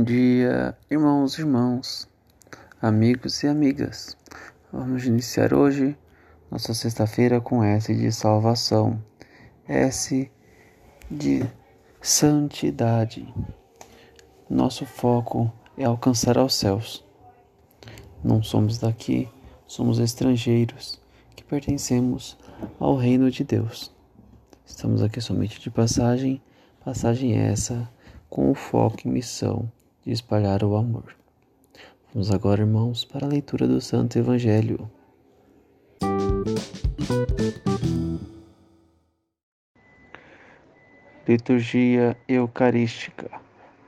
Bom 0.00 0.04
dia, 0.04 0.74
irmãos 0.90 1.36
e 1.36 1.42
irmãos, 1.42 2.08
amigos 2.80 3.42
e 3.42 3.46
amigas. 3.46 4.16
Vamos 4.72 5.04
iniciar 5.04 5.52
hoje 5.52 5.94
nossa 6.50 6.72
sexta-feira 6.72 7.38
com 7.38 7.62
S 7.62 7.94
de 7.94 8.10
salvação, 8.10 8.98
S 9.68 10.32
de 11.10 11.46
santidade. 12.00 13.28
Nosso 14.48 14.86
foco 14.86 15.52
é 15.76 15.84
alcançar 15.84 16.38
aos 16.38 16.54
céus. 16.54 17.04
Não 18.24 18.42
somos 18.42 18.78
daqui, 18.78 19.28
somos 19.66 19.98
estrangeiros 19.98 20.98
que 21.36 21.44
pertencemos 21.44 22.38
ao 22.78 22.96
reino 22.96 23.30
de 23.30 23.44
Deus. 23.44 23.94
Estamos 24.64 25.02
aqui 25.02 25.20
somente 25.20 25.60
de 25.60 25.70
passagem, 25.70 26.40
passagem 26.82 27.36
essa 27.36 27.86
com 28.30 28.50
o 28.50 28.54
foco 28.54 29.00
e 29.04 29.08
missão 29.08 29.70
de 30.10 30.14
espalhar 30.14 30.64
o 30.64 30.74
amor. 30.74 31.14
Vamos 32.12 32.32
agora, 32.32 32.62
irmãos, 32.62 33.04
para 33.04 33.26
a 33.26 33.28
leitura 33.28 33.68
do 33.68 33.80
Santo 33.80 34.18
Evangelho. 34.18 34.90
Liturgia 41.28 42.16
Eucarística. 42.26 43.30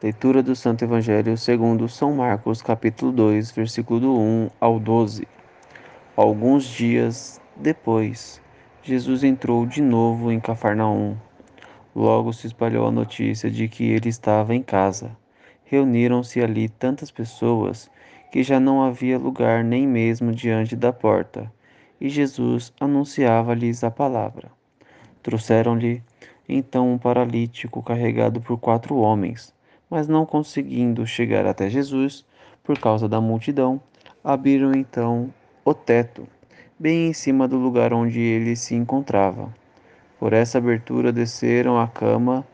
Leitura 0.01 0.45
do 0.45 0.55
Santo 0.55 0.85
Evangelho 0.85 1.37
segundo 1.37 1.89
São 1.89 2.15
Marcos, 2.15 2.63
capítulo 2.63 3.11
2, 3.11 3.51
versículo 3.51 3.99
do 3.99 4.17
1 4.17 4.51
ao 4.61 4.79
12. 4.79 5.27
Alguns 6.15 6.67
dias 6.67 7.41
depois, 7.57 8.41
Jesus 8.85 9.25
entrou 9.25 9.67
de 9.67 9.83
novo 9.83 10.31
em 10.31 10.39
Cafarnaum. 10.39 11.17
Logo 11.93 12.33
se 12.33 12.47
espalhou 12.47 12.87
a 12.87 12.93
notícia 12.93 13.51
de 13.51 13.67
que 13.67 13.91
ele 13.91 14.09
estava 14.09 14.55
em 14.55 14.63
casa. 14.63 15.21
Reuniram-se 15.73 16.39
ali 16.39 16.69
tantas 16.69 17.11
pessoas 17.11 17.91
que 18.31 18.43
já 18.43 18.61
não 18.61 18.83
havia 18.83 19.19
lugar 19.19 19.65
nem 19.65 19.87
mesmo 19.87 20.31
diante 20.31 20.77
da 20.77 20.93
porta, 20.93 21.51
e 21.99 22.11
Jesus 22.11 22.75
anunciava-lhes 22.79 23.83
a 23.83 23.91
palavra. 23.91 24.51
Trouxeram-lhe 25.23 26.03
então 26.47 26.93
um 26.93 26.99
paralítico 26.99 27.83
carregado 27.83 28.39
por 28.39 28.59
quatro 28.59 28.97
homens, 28.97 29.55
mas 29.89 30.07
não 30.07 30.27
conseguindo 30.27 31.07
chegar 31.07 31.47
até 31.47 31.71
Jesus 31.71 32.23
por 32.63 32.79
causa 32.79 33.09
da 33.09 33.19
multidão, 33.19 33.81
abriram 34.23 34.73
então 34.75 35.33
o 35.65 35.73
teto, 35.73 36.29
bem 36.79 37.09
em 37.09 37.13
cima 37.15 37.49
do 37.49 37.57
lugar 37.57 37.95
onde 37.95 38.21
ele 38.21 38.57
se 38.57 38.75
encontrava. 38.75 39.51
Por 40.19 40.35
essa 40.35 40.59
abertura 40.59 41.11
desceram 41.11 41.81
a 41.81 41.89
cama 41.89 42.47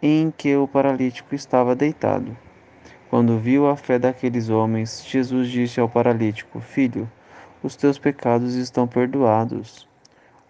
em 0.00 0.30
que 0.30 0.56
o 0.56 0.66
paralítico 0.66 1.34
estava 1.34 1.76
deitado. 1.76 2.34
Quando 3.14 3.38
viu 3.38 3.68
a 3.68 3.76
fé 3.76 3.96
daqueles 3.96 4.48
homens, 4.48 5.04
Jesus 5.06 5.48
disse 5.48 5.78
ao 5.78 5.88
paralítico: 5.88 6.58
Filho, 6.58 7.08
os 7.62 7.76
teus 7.76 7.96
pecados 7.96 8.56
estão 8.56 8.88
perdoados. 8.88 9.88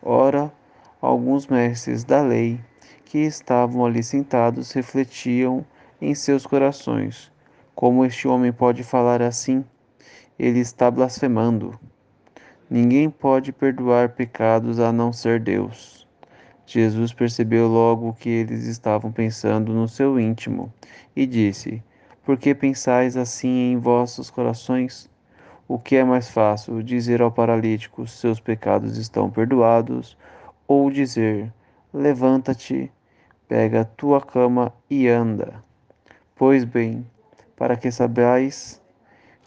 Ora, 0.02 0.50
alguns 0.98 1.46
mestres 1.46 2.04
da 2.04 2.22
lei 2.22 2.58
que 3.04 3.18
estavam 3.18 3.84
ali 3.84 4.02
sentados 4.02 4.72
refletiam 4.72 5.62
em 6.00 6.14
seus 6.14 6.46
corações: 6.46 7.30
Como 7.74 8.02
este 8.02 8.26
homem 8.26 8.50
pode 8.50 8.82
falar 8.82 9.20
assim? 9.20 9.62
Ele 10.38 10.60
está 10.60 10.90
blasfemando. 10.90 11.78
Ninguém 12.70 13.10
pode 13.10 13.52
perdoar 13.52 14.14
pecados 14.14 14.80
a 14.80 14.90
não 14.90 15.12
ser 15.12 15.38
Deus. 15.38 16.08
Jesus 16.64 17.12
percebeu 17.12 17.68
logo 17.68 18.14
que 18.14 18.30
eles 18.30 18.64
estavam 18.64 19.12
pensando 19.12 19.74
no 19.74 19.86
seu 19.86 20.18
íntimo 20.18 20.72
e 21.14 21.26
disse: 21.26 21.82
Por 22.24 22.38
que 22.38 22.54
pensais 22.54 23.18
assim 23.18 23.72
em 23.72 23.78
vossos 23.78 24.30
corações? 24.30 25.10
O 25.68 25.78
que 25.78 25.96
é 25.96 26.04
mais 26.04 26.30
fácil, 26.30 26.82
dizer 26.82 27.20
ao 27.20 27.30
paralítico: 27.30 28.06
Seus 28.06 28.40
pecados 28.40 28.96
estão 28.96 29.30
perdoados, 29.30 30.16
ou 30.66 30.90
dizer: 30.90 31.52
Levanta-te, 31.92 32.90
pega 33.46 33.82
a 33.82 33.84
tua 33.84 34.22
cama 34.22 34.72
e 34.88 35.06
anda? 35.06 35.62
Pois 36.34 36.64
bem, 36.64 37.06
para 37.56 37.76
que 37.76 37.90
sabais 37.90 38.80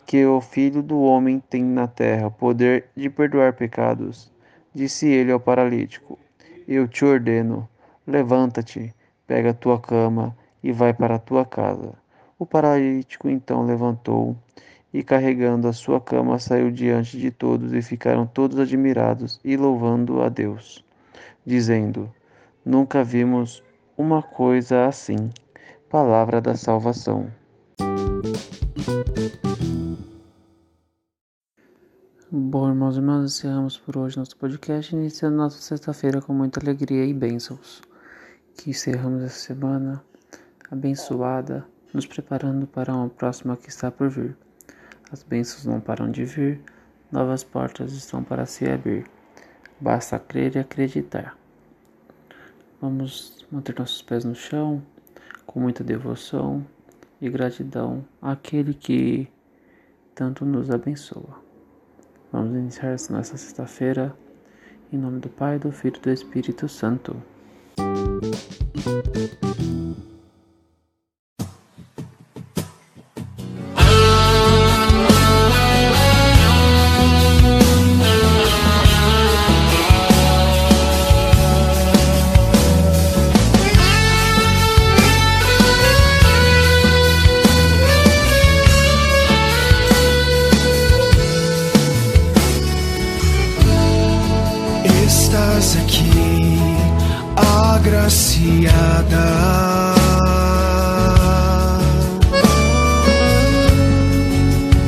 que 0.06 0.24
o 0.28 0.40
Filho 0.40 0.84
do 0.84 1.02
Homem 1.02 1.40
tem 1.50 1.64
na 1.64 1.88
terra 1.88 2.30
poder 2.30 2.90
de 2.96 3.10
perdoar 3.10 3.54
pecados, 3.54 4.32
disse 4.72 5.08
ele 5.08 5.32
ao 5.32 5.40
paralítico: 5.40 6.20
Eu 6.68 6.88
te 6.88 7.04
ordeno, 7.04 7.68
levanta-te, 8.06 8.94
pega 9.26 9.50
a 9.50 9.56
tua 9.56 9.82
cama 9.82 10.38
e 10.62 10.72
vai 10.72 10.94
para 10.94 11.16
a 11.16 11.20
tua 11.20 11.44
casa. 11.44 11.96
O 12.40 12.46
paralítico 12.46 13.28
então 13.28 13.66
levantou 13.66 14.38
e, 14.94 15.02
carregando 15.04 15.68
a 15.68 15.74
sua 15.74 16.00
cama, 16.00 16.38
saiu 16.38 16.70
diante 16.70 17.18
de 17.18 17.32
todos 17.32 17.74
e 17.74 17.82
ficaram 17.82 18.28
todos 18.28 18.60
admirados 18.60 19.40
e 19.44 19.58
louvando 19.58 20.22
a 20.22 20.30
Deus, 20.30 20.86
dizendo: 21.46 22.14
Nunca 22.64 23.04
vimos 23.04 23.64
uma 23.98 24.22
coisa 24.22 24.86
assim. 24.86 25.32
Palavra 25.90 26.40
da 26.40 26.54
salvação. 26.54 27.32
Bom, 32.30 32.70
irmãos 32.70 32.96
e 32.96 33.00
irmãs, 33.00 33.24
encerramos 33.26 33.78
por 33.78 33.98
hoje 33.98 34.18
nosso 34.18 34.38
podcast, 34.38 34.94
iniciando 34.94 35.38
nossa 35.38 35.60
sexta-feira 35.60 36.22
com 36.22 36.34
muita 36.34 36.60
alegria 36.60 37.06
e 37.06 37.14
bênçãos. 37.14 37.82
Que 38.56 38.70
encerramos 38.70 39.24
essa 39.24 39.40
semana 39.40 40.04
abençoada, 40.70 41.66
nos 41.98 42.06
preparando 42.06 42.68
para 42.68 42.94
uma 42.94 43.10
próxima 43.10 43.58
que 43.58 43.70
está 43.70 43.90
por 43.90 44.08
vir. 44.08 44.38
As 45.12 45.24
bênçãos 45.24 45.66
não 45.66 45.82
param 45.82 46.12
de 46.12 46.26
vir, 46.26 46.62
novas 47.12 47.44
portas 47.44 47.92
estão 47.94 48.24
para 48.24 48.46
se 48.46 48.70
abrir. 48.70 49.04
Basta 49.82 50.20
crer 50.20 50.56
e 50.56 50.60
acreditar. 50.60 51.36
Vamos 52.80 53.44
manter 53.52 53.80
nossos 53.80 54.04
pés 54.04 54.24
no 54.24 54.36
chão, 54.36 54.84
com 55.48 55.60
muita 55.60 55.84
devoção 55.84 56.64
e 57.20 57.28
gratidão 57.32 58.06
àquele 58.22 58.76
que 58.76 59.28
tanto 60.14 60.46
nos 60.46 60.70
abençoa. 60.70 61.42
Vamos 62.32 62.56
iniciar 62.56 62.92
nossa 63.10 63.38
sexta-feira 63.38 64.16
em 64.94 64.98
nome 64.98 65.20
do 65.20 65.30
Pai, 65.30 65.58
do 65.58 65.72
Filho 65.72 65.98
e 65.98 66.02
do 66.02 66.12
Espírito 66.12 66.70
Santo. 66.70 67.16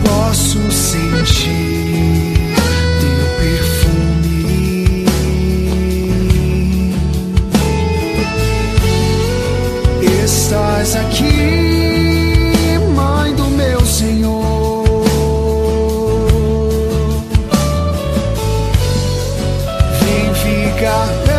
Posso 0.04 0.72
sentir 0.72 2.54
teu 3.00 3.26
perfume. 3.40 5.06
Estás 10.24 10.96
aqui, 10.96 11.80
ficar 20.80 21.39